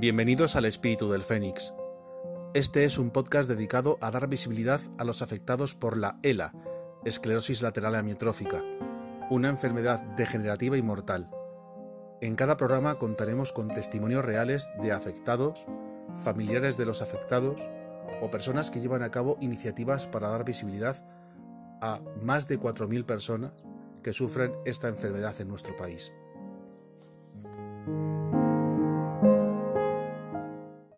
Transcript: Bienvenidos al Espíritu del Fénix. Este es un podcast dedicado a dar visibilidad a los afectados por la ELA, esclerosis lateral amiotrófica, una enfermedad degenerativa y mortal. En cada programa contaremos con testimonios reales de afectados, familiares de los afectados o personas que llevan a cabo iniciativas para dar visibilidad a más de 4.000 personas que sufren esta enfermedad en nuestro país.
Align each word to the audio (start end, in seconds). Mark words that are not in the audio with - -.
Bienvenidos 0.00 0.54
al 0.54 0.64
Espíritu 0.64 1.10
del 1.10 1.24
Fénix. 1.24 1.74
Este 2.54 2.84
es 2.84 2.98
un 2.98 3.10
podcast 3.10 3.48
dedicado 3.48 3.98
a 4.00 4.12
dar 4.12 4.28
visibilidad 4.28 4.80
a 4.96 5.02
los 5.02 5.22
afectados 5.22 5.74
por 5.74 5.98
la 5.98 6.20
ELA, 6.22 6.52
esclerosis 7.04 7.62
lateral 7.62 7.96
amiotrófica, 7.96 8.62
una 9.28 9.48
enfermedad 9.48 10.00
degenerativa 10.16 10.76
y 10.76 10.82
mortal. 10.82 11.28
En 12.20 12.36
cada 12.36 12.56
programa 12.56 12.94
contaremos 12.94 13.52
con 13.52 13.66
testimonios 13.66 14.24
reales 14.24 14.70
de 14.80 14.92
afectados, 14.92 15.66
familiares 16.22 16.76
de 16.76 16.86
los 16.86 17.02
afectados 17.02 17.68
o 18.20 18.30
personas 18.30 18.70
que 18.70 18.80
llevan 18.80 19.02
a 19.02 19.10
cabo 19.10 19.36
iniciativas 19.40 20.06
para 20.06 20.28
dar 20.28 20.44
visibilidad 20.44 21.04
a 21.82 22.00
más 22.22 22.46
de 22.46 22.60
4.000 22.60 23.04
personas 23.04 23.50
que 24.04 24.12
sufren 24.12 24.52
esta 24.64 24.86
enfermedad 24.86 25.34
en 25.40 25.48
nuestro 25.48 25.74
país. 25.74 26.12